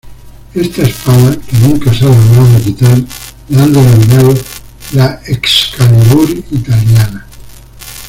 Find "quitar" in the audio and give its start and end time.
2.63-2.97